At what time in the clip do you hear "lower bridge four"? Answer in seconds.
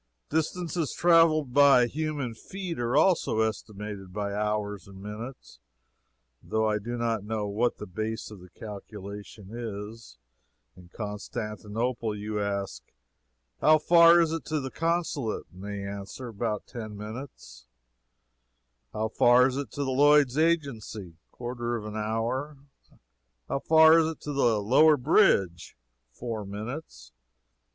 24.63-26.43